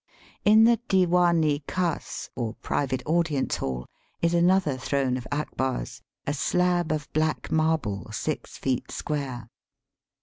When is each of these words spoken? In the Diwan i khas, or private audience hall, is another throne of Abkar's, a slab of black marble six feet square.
In 0.43 0.63
the 0.63 0.79
Diwan 0.89 1.43
i 1.45 1.61
khas, 1.67 2.31
or 2.35 2.55
private 2.55 3.03
audience 3.05 3.57
hall, 3.57 3.85
is 4.19 4.33
another 4.33 4.75
throne 4.75 5.15
of 5.15 5.27
Abkar's, 5.31 6.01
a 6.25 6.33
slab 6.33 6.91
of 6.91 7.07
black 7.13 7.51
marble 7.51 8.09
six 8.11 8.57
feet 8.57 8.89
square. 8.89 9.47